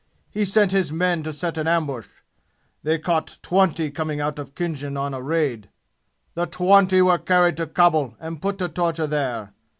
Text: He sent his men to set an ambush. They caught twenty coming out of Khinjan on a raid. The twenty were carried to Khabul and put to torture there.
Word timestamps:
He 0.31 0.45
sent 0.45 0.71
his 0.71 0.91
men 0.91 1.21
to 1.21 1.31
set 1.31 1.59
an 1.59 1.67
ambush. 1.67 2.07
They 2.81 2.97
caught 2.97 3.37
twenty 3.43 3.91
coming 3.91 4.19
out 4.19 4.39
of 4.39 4.55
Khinjan 4.55 4.97
on 4.97 5.13
a 5.13 5.21
raid. 5.21 5.69
The 6.33 6.47
twenty 6.47 7.03
were 7.03 7.19
carried 7.19 7.57
to 7.57 7.67
Khabul 7.67 8.15
and 8.19 8.41
put 8.41 8.57
to 8.57 8.67
torture 8.69 9.05
there. 9.05 9.53